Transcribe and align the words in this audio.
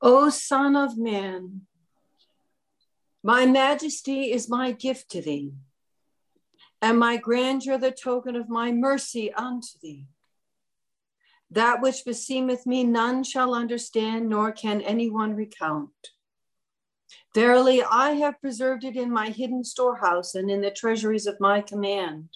O 0.00 0.30
Son 0.30 0.76
of 0.76 0.96
Man, 0.96 1.62
my 3.24 3.46
majesty 3.46 4.30
is 4.30 4.48
my 4.48 4.70
gift 4.70 5.10
to 5.10 5.20
thee, 5.20 5.54
and 6.80 7.00
my 7.00 7.16
grandeur 7.16 7.76
the 7.78 7.90
token 7.90 8.36
of 8.36 8.48
my 8.48 8.70
mercy 8.70 9.32
unto 9.32 9.76
thee. 9.82 10.06
That 11.50 11.82
which 11.82 12.04
beseemeth 12.04 12.64
me, 12.64 12.84
none 12.84 13.24
shall 13.24 13.54
understand, 13.54 14.28
nor 14.28 14.52
can 14.52 14.82
anyone 14.82 15.34
recount. 15.34 15.90
Verily, 17.34 17.82
I 17.82 18.12
have 18.12 18.40
preserved 18.40 18.84
it 18.84 18.94
in 18.94 19.10
my 19.10 19.30
hidden 19.30 19.64
storehouse 19.64 20.36
and 20.36 20.48
in 20.48 20.60
the 20.60 20.70
treasuries 20.70 21.26
of 21.26 21.40
my 21.40 21.60
command, 21.60 22.28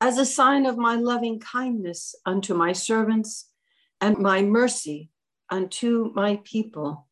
as 0.00 0.16
a 0.16 0.24
sign 0.24 0.64
of 0.64 0.78
my 0.78 0.94
loving 0.94 1.38
kindness 1.38 2.14
unto 2.24 2.54
my 2.54 2.72
servants 2.72 3.50
and 4.00 4.16
my 4.16 4.40
mercy 4.40 5.10
unto 5.50 6.12
my 6.14 6.40
people. 6.44 7.06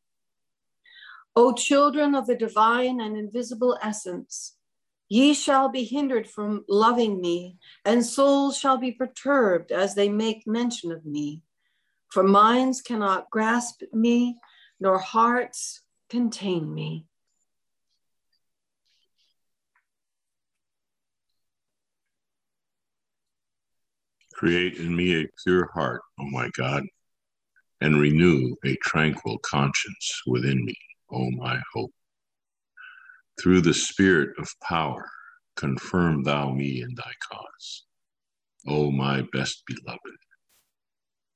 O 1.35 1.53
children 1.53 2.15
of 2.15 2.27
the 2.27 2.35
divine 2.35 3.01
and 3.01 3.17
invisible 3.17 3.79
essence, 3.83 4.57
ye 5.09 5.35
shall 5.35 5.69
be 5.69 5.85
hindered 5.85 6.29
from 6.29 6.65
loving 6.69 7.21
me, 7.21 7.59
and 7.85 8.05
souls 8.05 8.59
shall 8.59 8.79
be 8.79 8.93
perturbed 8.93 9.71
as 9.71 9.95
they 9.95 10.09
make 10.09 10.47
mention 10.47 10.91
of 10.91 11.05
me. 11.05 11.43
For 12.11 12.23
minds 12.23 12.81
cannot 12.81 13.31
grasp 13.31 13.83
me, 13.93 14.39
nor 14.81 14.99
hearts 14.99 15.83
contain 16.09 16.73
me. 16.73 17.07
Create 24.33 24.77
in 24.77 24.95
me 24.95 25.23
a 25.23 25.29
pure 25.43 25.71
heart, 25.75 26.03
O 26.19 26.25
my 26.25 26.51
God 26.57 26.85
and 27.81 28.01
renew 28.01 28.55
a 28.65 28.77
tranquil 28.83 29.39
conscience 29.39 30.23
within 30.27 30.65
me, 30.65 30.75
O 31.11 31.31
my 31.33 31.61
hope. 31.75 31.93
Through 33.41 33.61
the 33.63 33.75
spirit 33.75 34.31
of 34.39 34.49
power, 34.63 35.09
confirm 35.57 36.23
thou 36.23 36.53
me 36.53 36.83
in 36.83 36.95
thy 36.95 37.13
cause, 37.31 37.85
O 38.67 38.91
my 38.91 39.23
best 39.33 39.63
beloved. 39.67 40.17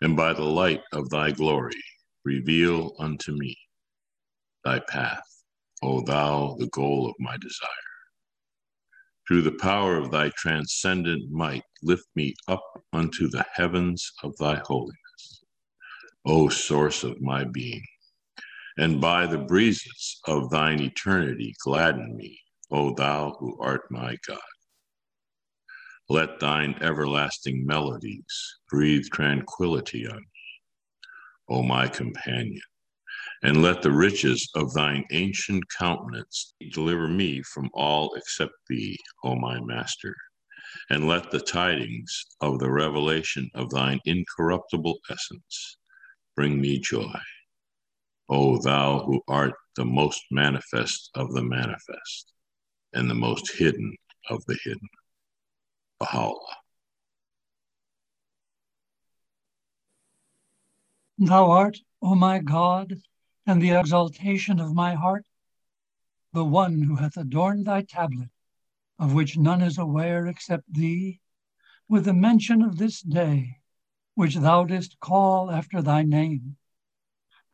And 0.00 0.16
by 0.16 0.32
the 0.32 0.44
light 0.44 0.82
of 0.92 1.10
thy 1.10 1.30
glory, 1.30 1.82
reveal 2.24 2.94
unto 2.98 3.32
me 3.32 3.56
thy 4.64 4.78
path, 4.80 5.24
O 5.82 6.02
thou, 6.02 6.56
the 6.58 6.68
goal 6.68 7.08
of 7.08 7.14
my 7.18 7.36
desire. 7.36 7.68
Through 9.28 9.42
the 9.42 9.52
power 9.52 9.96
of 9.96 10.10
thy 10.10 10.30
transcendent 10.36 11.30
might, 11.30 11.62
lift 11.82 12.06
me 12.14 12.34
up 12.48 12.62
unto 12.92 13.28
the 13.28 13.44
heavens 13.54 14.10
of 14.22 14.36
thy 14.38 14.60
holiness 14.64 15.09
O 16.26 16.50
source 16.50 17.02
of 17.02 17.20
my 17.22 17.44
being. 17.44 17.84
And 18.76 19.00
by 19.00 19.26
the 19.26 19.38
breezes 19.38 20.20
of 20.26 20.50
thine 20.50 20.80
eternity, 20.80 21.54
gladden 21.64 22.14
me, 22.16 22.38
O 22.70 22.94
thou 22.94 23.36
who 23.38 23.58
art 23.60 23.90
my 23.90 24.16
God. 24.26 24.38
Let 26.10 26.38
thine 26.38 26.74
everlasting 26.82 27.64
melodies 27.64 28.58
breathe 28.68 29.06
tranquility 29.12 30.06
on 30.06 30.18
me, 30.18 30.52
O 31.48 31.62
my 31.62 31.88
companion, 31.88 32.60
and 33.42 33.62
let 33.62 33.80
the 33.80 33.92
riches 33.92 34.48
of 34.54 34.74
thine 34.74 35.04
ancient 35.12 35.64
countenance 35.78 36.54
deliver 36.72 37.08
me 37.08 37.42
from 37.42 37.70
all 37.72 38.14
except 38.14 38.52
thee, 38.68 38.98
O 39.24 39.36
my 39.36 39.58
master. 39.60 40.14
And 40.90 41.06
let 41.08 41.30
the 41.30 41.40
tidings 41.40 42.26
of 42.40 42.58
the 42.58 42.70
revelation 42.70 43.50
of 43.54 43.70
thine 43.70 44.00
incorruptible 44.04 44.98
essence 45.08 45.78
bring 46.40 46.58
me 46.58 46.78
joy. 46.78 47.20
O 48.30 48.56
thou 48.62 49.00
who 49.04 49.20
art 49.28 49.52
the 49.76 49.84
most 49.84 50.22
manifest 50.30 51.10
of 51.14 51.34
the 51.34 51.42
manifest 51.42 52.32
and 52.94 53.10
the 53.10 53.14
most 53.14 53.52
hidden 53.58 53.94
of 54.30 54.42
the 54.46 54.56
hidden. 54.64 54.88
Baha'u'llah. 55.98 56.56
Thou 61.18 61.50
art, 61.50 61.76
O 62.00 62.14
my 62.14 62.38
God, 62.38 62.94
and 63.46 63.60
the 63.60 63.72
exaltation 63.72 64.60
of 64.60 64.72
my 64.72 64.94
heart, 64.94 65.26
the 66.32 66.46
one 66.46 66.80
who 66.80 66.96
hath 66.96 67.18
adorned 67.18 67.66
thy 67.66 67.82
tablet, 67.82 68.30
of 68.98 69.12
which 69.12 69.36
none 69.36 69.60
is 69.60 69.76
aware 69.76 70.26
except 70.26 70.72
thee, 70.72 71.20
with 71.86 72.06
the 72.06 72.14
mention 72.14 72.62
of 72.62 72.78
this 72.78 73.02
day 73.02 73.59
which 74.20 74.34
thou 74.36 74.64
didst 74.66 75.00
call 75.00 75.50
after 75.50 75.80
thy 75.80 76.02
name, 76.02 76.58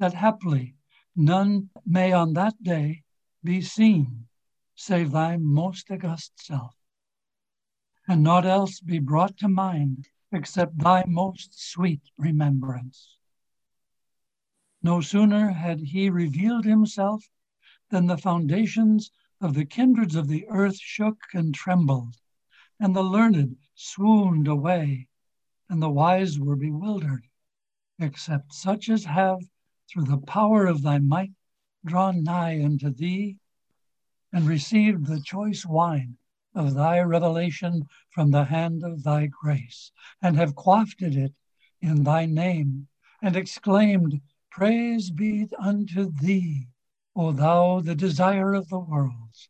that 0.01 0.15
haply 0.15 0.75
none 1.15 1.71
may 1.85 2.11
on 2.11 2.33
that 2.33 2.61
day 2.61 3.05
be 3.45 3.61
seen 3.61 4.27
save 4.75 5.13
thy 5.13 5.37
most 5.37 5.89
august 5.93 6.33
self, 6.45 6.75
and 8.09 8.21
naught 8.21 8.45
else 8.45 8.81
be 8.81 8.99
brought 8.99 9.37
to 9.37 9.47
mind 9.47 10.09
except 10.33 10.77
thy 10.77 11.05
most 11.07 11.57
sweet 11.57 12.03
remembrance. 12.19 13.17
No 14.83 15.01
sooner 15.01 15.53
had 15.53 15.79
he 15.79 16.11
revealed 16.11 16.65
himself 16.65 17.31
than 17.91 18.07
the 18.09 18.19
foundations 18.19 19.13
of 19.41 19.55
the 19.55 19.65
kindreds 19.65 20.17
of 20.17 20.27
the 20.27 20.45
earth 20.49 20.81
shook 20.81 21.19
and 21.33 21.55
trembled, 21.55 22.17
and 22.81 22.97
the 22.97 23.05
learned 23.05 23.57
swooned 23.77 24.49
away 24.49 25.07
and 25.69 25.83
the 25.83 25.91
wise 25.91 26.39
were 26.39 26.57
bewildered, 26.57 27.27
except 27.99 28.53
such 28.53 28.89
as 28.89 29.05
have, 29.05 29.41
through 29.89 30.05
the 30.05 30.19
power 30.19 30.67
of 30.67 30.83
thy 30.83 30.99
might, 30.99 31.33
drawn 31.85 32.23
nigh 32.23 32.63
unto 32.63 32.91
thee, 32.91 33.37
and 34.33 34.47
received 34.47 35.07
the 35.07 35.21
choice 35.21 35.65
wine 35.67 36.17
of 36.55 36.75
thy 36.75 37.01
revelation 37.01 37.83
from 38.11 38.31
the 38.31 38.45
hand 38.45 38.83
of 38.85 39.03
thy 39.03 39.27
grace, 39.27 39.93
and 40.23 40.37
have 40.37 40.55
quaffed 40.55 41.03
it 41.03 41.35
in 41.81 42.05
thy 42.05 42.27
name, 42.27 42.89
and 43.21 43.37
exclaimed, 43.37 44.21
Praise 44.51 45.11
be 45.11 45.47
unto 45.59 46.11
thee, 46.11 46.69
O 47.15 47.33
thou, 47.33 47.81
the 47.81 47.95
desire 47.95 48.55
of 48.55 48.69
the 48.69 48.79
worlds, 48.79 49.49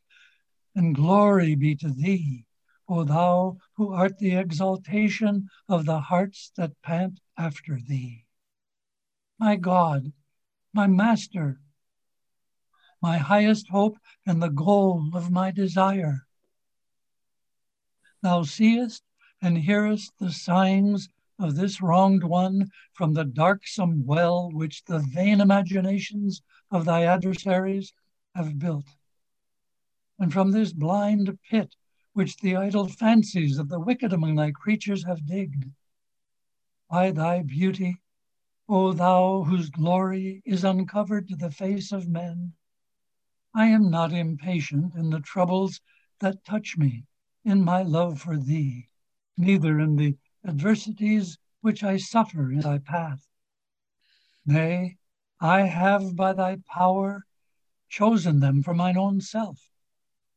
and 0.74 0.94
glory 0.94 1.54
be 1.54 1.74
to 1.76 1.88
thee, 1.88 2.44
O 2.88 3.02
thou 3.02 3.58
who 3.74 3.92
art 3.92 4.18
the 4.18 4.36
exaltation 4.36 5.48
of 5.68 5.86
the 5.86 6.02
hearts 6.02 6.52
that 6.56 6.80
pant 6.82 7.20
after 7.36 7.80
thee. 7.80 8.26
My 9.38 9.56
God, 9.56 10.12
my 10.72 10.86
Master, 10.86 11.60
my 13.02 13.18
highest 13.18 13.68
hope 13.68 13.98
and 14.24 14.40
the 14.40 14.50
goal 14.50 15.10
of 15.14 15.30
my 15.30 15.50
desire. 15.50 16.26
Thou 18.22 18.44
seest 18.44 19.02
and 19.42 19.58
hearest 19.58 20.12
the 20.18 20.32
sighings 20.32 21.08
of 21.38 21.56
this 21.56 21.82
wronged 21.82 22.24
one 22.24 22.70
from 22.92 23.12
the 23.12 23.24
darksome 23.24 24.06
well 24.06 24.50
which 24.50 24.84
the 24.84 25.00
vain 25.00 25.40
imaginations 25.40 26.42
of 26.70 26.84
thy 26.84 27.04
adversaries 27.04 27.92
have 28.34 28.58
built. 28.58 28.86
And 30.18 30.32
from 30.32 30.52
this 30.52 30.72
blind 30.72 31.38
pit 31.50 31.74
which 32.16 32.38
the 32.38 32.56
idle 32.56 32.88
fancies 32.88 33.58
of 33.58 33.68
the 33.68 33.78
wicked 33.78 34.10
among 34.10 34.36
thy 34.36 34.50
creatures 34.50 35.04
have 35.04 35.26
digged. 35.26 35.70
By 36.88 37.10
thy 37.10 37.42
beauty, 37.42 38.00
O 38.66 38.94
thou 38.94 39.42
whose 39.42 39.68
glory 39.68 40.40
is 40.46 40.64
uncovered 40.64 41.28
to 41.28 41.36
the 41.36 41.50
face 41.50 41.92
of 41.92 42.08
men, 42.08 42.54
I 43.54 43.66
am 43.66 43.90
not 43.90 44.14
impatient 44.14 44.94
in 44.94 45.10
the 45.10 45.20
troubles 45.20 45.82
that 46.20 46.42
touch 46.42 46.78
me 46.78 47.04
in 47.44 47.62
my 47.62 47.82
love 47.82 48.22
for 48.22 48.38
thee, 48.38 48.88
neither 49.36 49.78
in 49.78 49.96
the 49.96 50.16
adversities 50.42 51.36
which 51.60 51.84
I 51.84 51.98
suffer 51.98 52.50
in 52.50 52.60
thy 52.60 52.78
path. 52.78 53.28
Nay, 54.46 54.96
I 55.38 55.66
have 55.66 56.16
by 56.16 56.32
thy 56.32 56.56
power 56.66 57.26
chosen 57.90 58.40
them 58.40 58.62
for 58.62 58.72
mine 58.72 58.96
own 58.96 59.20
self, 59.20 59.70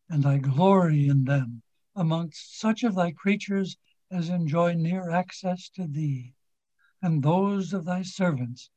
and 0.10 0.25
I 0.25 0.40
glory 0.40 1.08
in 1.08 1.24
them 1.24 1.64
amongst 2.00 2.57
such 2.57 2.84
of 2.84 2.96
thy 2.96 3.12
creatures 3.12 3.78
as 4.10 4.30
enjoy 4.30 4.74
near 4.74 5.12
access 5.12 5.69
to 5.69 5.86
thee, 5.86 6.34
and 7.01 7.22
those 7.22 7.74
of 7.74 7.84
thy 7.84 8.01
servants 8.01 8.69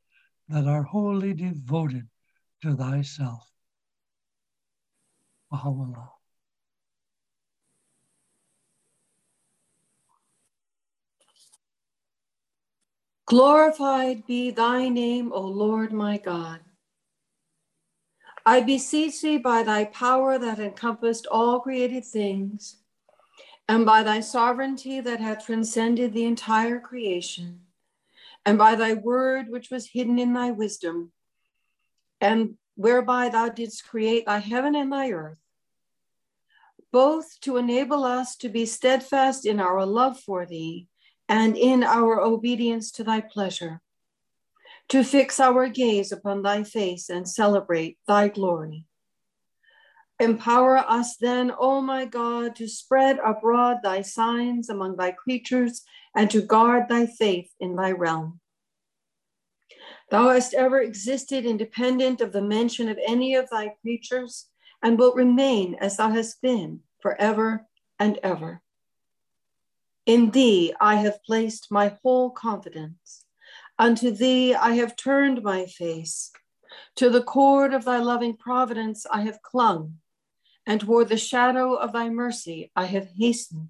that 0.49 0.67
are 0.67 0.83
wholly 0.83 1.33
devoted 1.33 2.07
to 2.61 2.75
thyself. 2.75 3.49
Baha'u'llah. 5.49 6.09
Glorified 13.25 14.27
be 14.27 14.51
thy 14.51 14.89
name, 14.89 15.31
O 15.31 15.41
Lord 15.41 15.93
my 15.93 16.17
God. 16.17 16.59
I 18.45 18.59
beseech 18.59 19.21
thee 19.21 19.37
by 19.37 19.63
thy 19.63 19.85
power 19.85 20.37
that 20.37 20.59
encompassed 20.59 21.25
all 21.27 21.61
created 21.61 22.03
things 22.03 22.82
and 23.67 23.85
by 23.85 24.03
thy 24.03 24.19
sovereignty 24.19 24.99
that 24.99 25.19
hath 25.19 25.45
transcended 25.45 26.13
the 26.13 26.25
entire 26.25 26.79
creation, 26.79 27.61
and 28.45 28.57
by 28.57 28.75
thy 28.75 28.93
word 28.93 29.49
which 29.49 29.69
was 29.69 29.87
hidden 29.87 30.19
in 30.19 30.33
thy 30.33 30.51
wisdom, 30.51 31.11
and 32.19 32.55
whereby 32.75 33.29
thou 33.29 33.49
didst 33.49 33.87
create 33.87 34.25
thy 34.25 34.39
heaven 34.39 34.75
and 34.75 34.91
thy 34.91 35.11
earth, 35.11 35.37
both 36.91 37.39
to 37.41 37.57
enable 37.57 38.03
us 38.03 38.35
to 38.35 38.49
be 38.49 38.65
steadfast 38.65 39.45
in 39.45 39.59
our 39.59 39.85
love 39.85 40.19
for 40.19 40.45
thee 40.45 40.87
and 41.29 41.55
in 41.57 41.83
our 41.83 42.19
obedience 42.19 42.91
to 42.91 43.03
thy 43.03 43.21
pleasure, 43.21 43.81
to 44.89 45.03
fix 45.03 45.39
our 45.39 45.69
gaze 45.69 46.11
upon 46.11 46.41
thy 46.41 46.63
face 46.63 47.09
and 47.09 47.27
celebrate 47.27 47.97
thy 48.07 48.27
glory. 48.27 48.85
Empower 50.23 50.77
us 50.77 51.17
then, 51.17 51.51
O 51.59 51.81
my 51.81 52.05
God, 52.05 52.55
to 52.55 52.65
spread 52.65 53.19
abroad 53.19 53.79
thy 53.83 54.01
signs 54.01 54.69
among 54.69 54.95
thy 54.95 55.11
creatures 55.11 55.83
and 56.15 56.31
to 56.31 56.41
guard 56.41 56.87
thy 56.87 57.05
faith 57.05 57.51
in 57.59 57.75
thy 57.75 57.91
realm. 57.91 58.39
Thou 60.11 60.29
hast 60.29 60.53
ever 60.53 60.79
existed 60.79 61.45
independent 61.45 62.21
of 62.21 62.31
the 62.31 62.41
mention 62.41 62.87
of 62.87 62.97
any 63.05 63.35
of 63.35 63.49
thy 63.49 63.75
creatures 63.81 64.47
and 64.81 64.97
wilt 64.97 65.17
remain 65.17 65.75
as 65.81 65.97
thou 65.97 66.09
hast 66.11 66.41
been 66.41 66.79
forever 67.01 67.67
and 67.99 68.17
ever. 68.23 68.61
In 70.05 70.31
thee 70.31 70.73
I 70.79 70.95
have 70.95 71.21
placed 71.25 71.69
my 71.69 71.97
whole 72.01 72.29
confidence. 72.29 73.25
Unto 73.77 74.09
thee 74.09 74.55
I 74.55 74.75
have 74.75 74.95
turned 74.95 75.43
my 75.43 75.65
face. 75.65 76.31
To 76.95 77.09
the 77.09 77.23
cord 77.23 77.73
of 77.73 77.83
thy 77.83 77.97
loving 77.97 78.37
providence 78.37 79.05
I 79.11 79.23
have 79.23 79.41
clung, 79.41 79.99
and 80.65 80.81
toward 80.81 81.09
the 81.09 81.17
shadow 81.17 81.73
of 81.73 81.93
thy 81.93 82.09
mercy 82.09 82.71
I 82.75 82.85
have 82.85 83.09
hastened. 83.17 83.69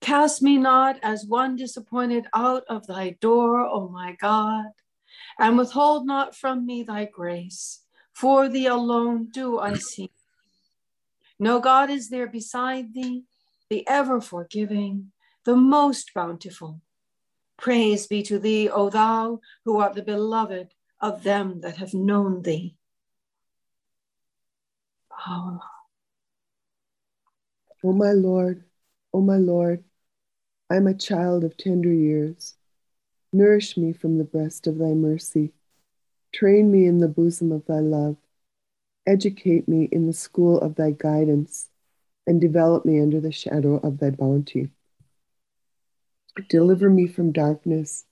Cast 0.00 0.42
me 0.42 0.58
not 0.58 0.98
as 1.02 1.24
one 1.24 1.56
disappointed 1.56 2.26
out 2.34 2.64
of 2.68 2.86
thy 2.86 3.10
door, 3.20 3.60
O 3.60 3.88
my 3.88 4.16
God, 4.20 4.72
and 5.38 5.56
withhold 5.56 6.06
not 6.06 6.34
from 6.34 6.66
me 6.66 6.82
thy 6.82 7.04
grace. 7.04 7.84
For 8.12 8.48
thee 8.48 8.66
alone 8.66 9.28
do 9.32 9.58
I 9.58 9.74
seek. 9.78 10.12
No 11.38 11.60
God 11.60 11.90
is 11.90 12.08
there 12.08 12.26
beside 12.26 12.94
thee, 12.94 13.24
the 13.70 13.86
ever 13.88 14.20
forgiving, 14.20 15.12
the 15.44 15.56
most 15.56 16.12
bountiful. 16.14 16.80
Praise 17.56 18.06
be 18.06 18.22
to 18.24 18.38
thee, 18.38 18.68
O 18.68 18.90
thou 18.90 19.40
who 19.64 19.78
art 19.78 19.94
the 19.94 20.02
beloved 20.02 20.74
of 21.00 21.22
them 21.22 21.60
that 21.60 21.76
have 21.76 21.94
known 21.94 22.42
thee. 22.42 22.76
Oh, 25.24 25.60
o 27.84 27.92
my 27.92 28.10
Lord, 28.10 28.64
O 29.12 29.20
my 29.20 29.36
Lord, 29.36 29.84
I 30.68 30.76
am 30.76 30.88
a 30.88 30.94
child 30.94 31.44
of 31.44 31.56
tender 31.56 31.92
years. 31.92 32.56
Nourish 33.32 33.76
me 33.76 33.92
from 33.92 34.18
the 34.18 34.24
breast 34.24 34.66
of 34.66 34.78
thy 34.78 34.94
mercy. 34.94 35.52
Train 36.32 36.72
me 36.72 36.86
in 36.86 36.98
the 36.98 37.08
bosom 37.08 37.52
of 37.52 37.64
thy 37.66 37.78
love. 37.78 38.16
Educate 39.06 39.68
me 39.68 39.88
in 39.92 40.06
the 40.06 40.12
school 40.12 40.58
of 40.58 40.74
thy 40.74 40.90
guidance, 40.90 41.68
and 42.26 42.40
develop 42.40 42.84
me 42.84 43.00
under 43.00 43.20
the 43.20 43.32
shadow 43.32 43.76
of 43.76 43.98
thy 43.98 44.10
bounty. 44.10 44.70
Deliver 46.48 46.90
me 46.90 47.06
from 47.06 47.30
darkness. 47.30 48.06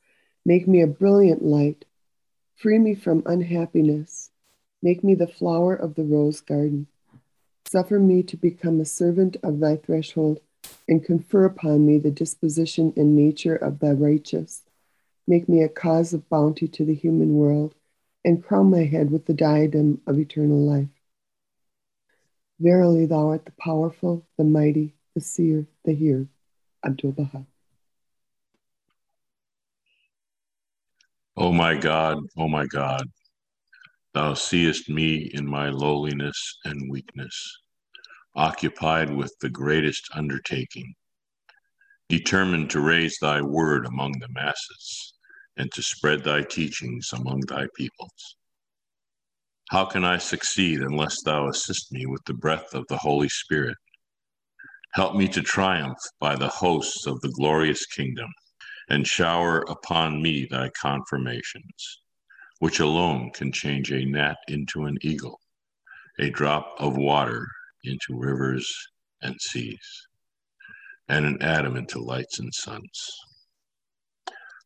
Make 0.45 0.69
me 0.69 0.81
a 0.81 0.87
brilliant 0.87 1.45
light. 1.45 1.87
Free 2.55 2.79
me 2.79 2.95
from 2.95 3.25
unhappiness. 3.27 4.31
Make 4.81 5.03
me 5.03 5.17
the 5.17 5.27
flower 5.27 5.75
of 5.75 5.97
the 5.97 6.05
rose 6.05 6.41
garden. 6.41 6.87
Suffer 7.70 8.00
me 8.00 8.20
to 8.25 8.37
become 8.37 8.81
a 8.81 8.84
servant 8.84 9.37
of 9.44 9.61
thy 9.61 9.76
threshold 9.76 10.40
and 10.88 11.05
confer 11.05 11.44
upon 11.44 11.87
me 11.87 11.99
the 11.99 12.11
disposition 12.11 12.93
and 12.96 13.14
nature 13.14 13.55
of 13.55 13.78
the 13.78 13.94
righteous. 13.94 14.62
Make 15.28 15.49
me 15.49 15.62
a 15.62 15.69
cause 15.69 16.12
of 16.12 16.28
bounty 16.28 16.67
to 16.67 16.84
the 16.84 16.96
human 16.96 17.34
world, 17.34 17.76
and 18.25 18.43
crown 18.43 18.70
my 18.70 18.82
head 18.82 19.12
with 19.12 19.26
the 19.26 19.34
diadem 19.34 20.00
of 20.08 20.19
eternal 20.19 20.58
life. 20.58 20.88
Verily, 22.58 23.06
thou 23.06 23.28
art 23.28 23.44
the 23.44 23.52
powerful, 23.52 24.26
the 24.37 24.43
mighty, 24.43 24.96
the 25.14 25.20
seer, 25.20 25.64
the 25.84 25.94
hearer. 25.94 26.26
Abdul 26.84 27.12
Baha. 27.12 27.46
O 31.37 31.44
oh 31.44 31.52
my 31.52 31.76
God, 31.76 32.19
O 32.37 32.49
my 32.49 32.66
God, 32.66 33.08
thou 34.12 34.35
seest 34.35 34.89
me 34.89 35.31
in 35.33 35.47
my 35.47 35.69
lowliness 35.69 36.59
and 36.65 36.91
weakness 36.91 37.61
occupied 38.35 39.15
with 39.15 39.35
the 39.41 39.51
greatest 39.51 40.09
undertaking, 40.15 40.95
determined 42.09 42.71
to 42.71 42.81
raise 42.81 43.19
thy 43.21 43.41
word 43.41 43.87
among 43.87 44.12
the 44.19 44.29
masses 44.29 45.15
and 45.57 45.71
to 45.73 45.83
spread 45.83 46.23
thy 46.23 46.43
teachings 46.43 47.11
among 47.12 47.41
thy 47.41 47.67
peoples. 47.77 48.37
How 49.71 49.85
can 49.85 50.05
I 50.05 50.19
succeed 50.19 50.81
unless 50.81 51.23
thou 51.23 51.49
assist 51.49 51.93
me 51.93 52.07
with 52.07 52.25
the 52.25 52.35
breath 52.35 52.75
of 52.75 52.87
the 52.89 52.97
Holy 52.97 53.29
Spirit? 53.29 53.77
Help 54.95 55.15
me 55.15 55.29
to 55.29 55.43
triumph 55.43 55.99
by 56.19 56.35
the 56.35 56.49
hosts 56.49 57.07
of 57.07 57.21
the 57.21 57.33
glorious 57.37 57.87
kingdom, 57.87 58.29
and 58.89 59.07
shower 59.07 59.61
upon 59.69 60.21
me 60.21 60.47
thy 60.51 60.69
confirmations, 60.71 62.01
which 62.61 62.79
alone 62.79 63.31
can 63.31 63.51
change 63.51 63.91
a 63.91 64.05
gnat 64.05 64.37
into 64.49 64.85
an 64.85 64.97
eagle, 65.01 65.41
a 66.19 66.29
drop 66.31 66.75
of 66.79 66.97
water 66.97 67.47
into 67.85 68.19
rivers 68.19 68.71
and 69.23 69.41
seas, 69.41 70.07
and 71.09 71.25
an 71.25 71.43
atom 71.43 71.77
into 71.77 71.99
lights 71.99 72.39
and 72.39 72.53
suns. 72.55 73.11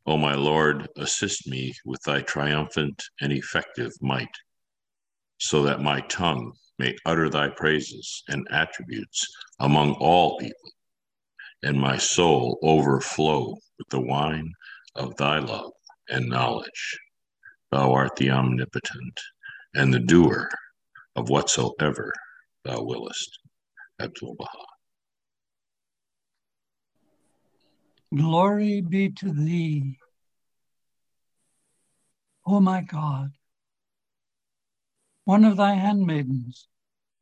O 0.06 0.16
my 0.16 0.34
Lord, 0.34 0.88
assist 0.96 1.46
me 1.46 1.72
with 1.86 2.02
thy 2.02 2.20
triumphant 2.20 3.00
and 3.20 3.32
effective 3.32 3.92
might, 4.02 4.34
so 5.38 5.62
that 5.62 5.80
my 5.80 6.00
tongue 6.02 6.52
may 6.80 6.96
utter 7.06 7.30
thy 7.30 7.48
praises 7.48 8.24
and 8.28 8.46
attributes 8.50 9.24
among 9.60 9.92
all 9.94 10.36
people, 10.38 10.70
and 11.62 11.80
my 11.80 11.96
soul 11.96 12.58
overflow 12.64 13.56
with 13.78 13.88
the 13.90 14.00
wine 14.00 14.52
of 14.96 15.16
thy 15.16 15.38
love 15.38 15.70
and 16.08 16.28
knowledge. 16.28 16.98
Thou 17.74 17.92
art 17.92 18.14
the 18.14 18.30
omnipotent 18.30 19.20
and 19.74 19.92
the 19.92 19.98
doer 19.98 20.48
of 21.16 21.28
whatsoever 21.28 22.12
thou 22.62 22.84
willest. 22.84 23.36
Abdul 23.98 24.36
Baha. 24.36 24.64
Glory 28.14 28.80
be 28.80 29.10
to 29.10 29.32
thee, 29.32 29.98
O 32.46 32.60
my 32.60 32.80
God, 32.80 33.32
one 35.24 35.44
of 35.44 35.56
thy 35.56 35.74
handmaidens, 35.74 36.68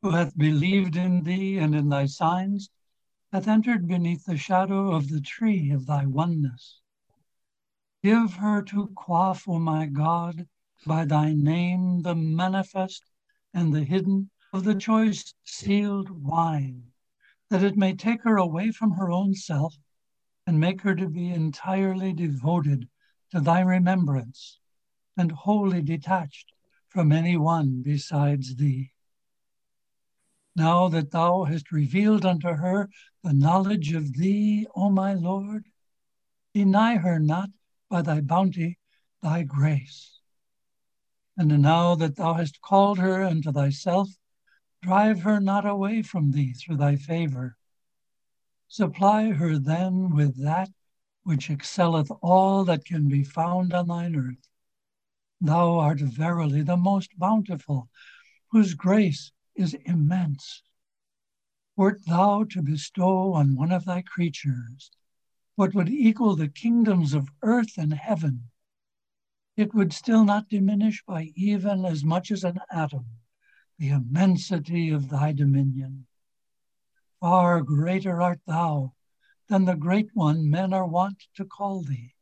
who 0.03 0.11
hath 0.11 0.37
believed 0.37 0.95
in 0.95 1.23
thee 1.23 1.57
and 1.57 1.73
in 1.73 1.89
thy 1.89 2.05
signs, 2.05 2.69
hath 3.31 3.47
entered 3.47 3.87
beneath 3.87 4.25
the 4.25 4.37
shadow 4.37 4.93
of 4.93 5.09
the 5.09 5.21
tree 5.21 5.71
of 5.71 5.87
thy 5.87 6.05
oneness. 6.05 6.82
Give 8.03 8.33
her 8.33 8.61
to 8.63 8.87
quaff, 8.95 9.47
O 9.47 9.59
my 9.59 9.85
God, 9.85 10.49
by 10.85 11.05
thy 11.05 11.33
name 11.33 12.01
the 12.01 12.13
manifest 12.13 13.09
and 13.53 13.73
the 13.73 13.85
hidden 13.85 14.29
of 14.51 14.65
the 14.65 14.75
choice 14.75 15.33
sealed 15.45 16.09
wine, 16.09 16.91
that 17.49 17.63
it 17.63 17.77
may 17.77 17.95
take 17.95 18.23
her 18.23 18.35
away 18.35 18.71
from 18.71 18.91
her 18.91 19.09
own 19.09 19.35
self 19.35 19.77
and 20.45 20.59
make 20.59 20.81
her 20.81 20.95
to 20.95 21.07
be 21.07 21.29
entirely 21.29 22.11
devoted 22.11 22.89
to 23.31 23.39
thy 23.39 23.61
remembrance 23.61 24.59
and 25.15 25.31
wholly 25.31 25.81
detached 25.81 26.51
from 26.89 27.13
any 27.13 27.37
one 27.37 27.81
besides 27.83 28.57
thee. 28.57 28.91
Now 30.57 30.89
that 30.89 31.11
thou 31.11 31.45
hast 31.45 31.71
revealed 31.71 32.25
unto 32.25 32.49
her 32.49 32.89
the 33.23 33.31
knowledge 33.33 33.93
of 33.93 34.11
thee, 34.11 34.67
O 34.75 34.89
my 34.89 35.13
Lord, 35.13 35.69
deny 36.53 36.97
her 36.97 37.17
not 37.17 37.49
by 37.93 38.01
thy 38.01 38.19
bounty 38.19 38.79
thy 39.21 39.43
grace. 39.43 40.19
And 41.37 41.61
now 41.61 41.93
that 41.93 42.15
thou 42.15 42.33
hast 42.33 42.59
called 42.59 42.97
her 42.97 43.23
unto 43.23 43.51
thyself, 43.51 44.09
Drive 44.81 45.21
her 45.21 45.39
not 45.39 45.67
away 45.67 46.01
from 46.01 46.31
thee 46.31 46.53
through 46.53 46.77
thy 46.77 46.95
favor. 46.95 47.55
Supply 48.67 49.25
her 49.33 49.59
then 49.59 50.09
with 50.09 50.43
that 50.43 50.71
which 51.21 51.51
excelleth 51.51 52.09
all 52.23 52.65
that 52.65 52.83
can 52.83 53.09
be 53.09 53.23
found 53.23 53.75
on 53.75 53.87
thine 53.87 54.15
earth. 54.15 54.49
Thou 55.39 55.77
art 55.77 55.99
verily 55.99 56.63
the 56.63 56.75
most 56.75 57.11
bountiful, 57.19 57.89
whose 58.49 58.73
grace 58.73 59.31
is 59.53 59.75
immense. 59.85 60.63
Wert 61.75 62.03
thou 62.07 62.43
to 62.45 62.63
bestow 62.63 63.33
on 63.33 63.55
one 63.55 63.71
of 63.71 63.85
thy 63.85 64.01
creatures 64.01 64.89
what 65.55 65.75
would 65.75 65.89
equal 65.89 66.35
the 66.35 66.47
kingdoms 66.47 67.13
of 67.13 67.29
earth 67.41 67.77
and 67.77 67.93
heaven, 67.93 68.49
it 69.55 69.73
would 69.73 69.93
still 69.93 70.23
not 70.23 70.49
diminish 70.49 71.03
by 71.05 71.31
even 71.35 71.85
as 71.85 72.03
much 72.03 72.31
as 72.31 72.43
an 72.43 72.59
atom 72.71 73.05
the 73.77 73.89
immensity 73.89 74.89
of 74.89 75.09
thy 75.09 75.31
dominion. 75.31 76.05
Far 77.19 77.61
greater 77.61 78.21
art 78.21 78.41
thou 78.45 78.93
than 79.47 79.65
the 79.65 79.75
great 79.75 80.09
one 80.13 80.49
men 80.49 80.73
are 80.73 80.87
wont 80.87 81.27
to 81.35 81.45
call 81.45 81.81
thee. 81.81 82.13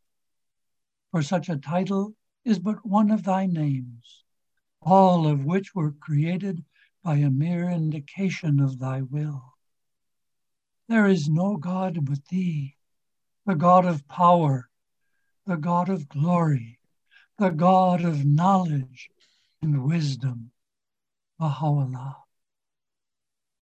For 1.12 1.22
such 1.22 1.50
a 1.50 1.58
title 1.58 2.16
is 2.44 2.60
but 2.60 2.86
one 2.86 3.12
of 3.12 3.24
thy 3.24 3.46
names, 3.46 4.24
all 4.82 5.28
of 5.28 5.46
which 5.46 5.76
were 5.76 5.92
created 5.92 6.66
by 7.04 7.18
a 7.18 7.30
mere 7.30 7.70
indication 7.70 8.60
of 8.60 8.80
thy 8.80 9.02
will. 9.02 9.54
There 10.88 11.06
is 11.08 11.30
no 11.30 11.58
God 11.58 12.06
but 12.06 12.26
thee, 12.26 12.78
the 13.52 13.58
God 13.58 13.86
of 13.86 14.08
power, 14.08 14.70
the 15.46 15.58
God 15.58 15.90
of 15.90 16.08
glory, 16.08 16.80
the 17.38 17.50
God 17.50 18.02
of 18.02 18.24
knowledge 18.24 19.10
and 19.62 19.84
wisdom. 19.84 20.52
Baha'u'llah. 21.38 22.16